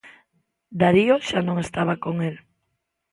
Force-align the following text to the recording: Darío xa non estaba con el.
Darío 0.79 1.15
xa 1.27 1.39
non 1.47 1.57
estaba 1.65 1.93
con 2.03 2.15
el. 2.27 2.35